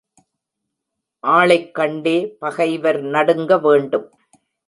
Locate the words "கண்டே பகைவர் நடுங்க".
1.71-3.57